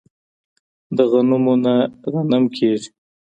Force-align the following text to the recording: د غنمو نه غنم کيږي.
د 0.95 0.99
غنمو 1.11 1.53
نه 1.63 1.75
غنم 2.11 2.43
کيږي. 2.55 2.89